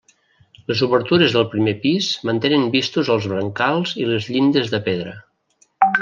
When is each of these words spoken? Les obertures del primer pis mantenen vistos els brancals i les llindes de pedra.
Les 0.69 0.79
obertures 0.85 1.33
del 1.35 1.43
primer 1.51 1.73
pis 1.83 2.07
mantenen 2.29 2.65
vistos 2.75 3.11
els 3.15 3.27
brancals 3.33 3.93
i 4.05 4.09
les 4.13 4.31
llindes 4.37 4.73
de 4.75 4.81
pedra. 4.89 5.13